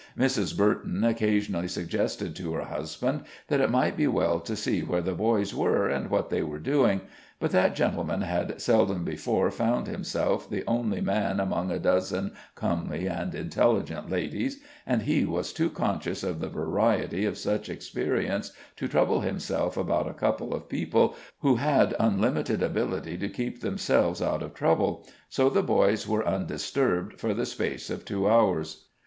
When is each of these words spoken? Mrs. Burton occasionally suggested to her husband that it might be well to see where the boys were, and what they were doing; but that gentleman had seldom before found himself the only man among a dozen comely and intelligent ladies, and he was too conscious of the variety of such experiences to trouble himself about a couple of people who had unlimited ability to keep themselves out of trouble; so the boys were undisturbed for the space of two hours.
Mrs. 0.17 0.57
Burton 0.57 1.03
occasionally 1.03 1.67
suggested 1.67 2.35
to 2.35 2.53
her 2.55 2.63
husband 2.63 3.21
that 3.49 3.61
it 3.61 3.69
might 3.69 3.95
be 3.95 4.07
well 4.07 4.39
to 4.39 4.55
see 4.55 4.81
where 4.81 4.99
the 5.03 5.13
boys 5.13 5.53
were, 5.53 5.87
and 5.87 6.09
what 6.09 6.31
they 6.31 6.41
were 6.41 6.57
doing; 6.57 7.01
but 7.39 7.51
that 7.51 7.75
gentleman 7.75 8.21
had 8.21 8.59
seldom 8.59 9.05
before 9.05 9.51
found 9.51 9.85
himself 9.85 10.49
the 10.49 10.63
only 10.65 11.01
man 11.01 11.39
among 11.39 11.69
a 11.69 11.77
dozen 11.77 12.31
comely 12.55 13.05
and 13.05 13.35
intelligent 13.35 14.09
ladies, 14.09 14.59
and 14.87 15.03
he 15.03 15.23
was 15.23 15.53
too 15.53 15.69
conscious 15.69 16.23
of 16.23 16.39
the 16.39 16.49
variety 16.49 17.23
of 17.23 17.37
such 17.37 17.69
experiences 17.69 18.55
to 18.75 18.87
trouble 18.87 19.21
himself 19.21 19.77
about 19.77 20.09
a 20.09 20.15
couple 20.15 20.55
of 20.55 20.67
people 20.67 21.15
who 21.41 21.57
had 21.57 21.95
unlimited 21.99 22.63
ability 22.63 23.15
to 23.19 23.29
keep 23.29 23.61
themselves 23.61 24.19
out 24.19 24.41
of 24.41 24.55
trouble; 24.55 25.07
so 25.29 25.47
the 25.47 25.61
boys 25.61 26.07
were 26.07 26.25
undisturbed 26.27 27.19
for 27.19 27.35
the 27.35 27.45
space 27.45 27.91
of 27.91 28.03
two 28.03 28.27
hours. 28.27 28.87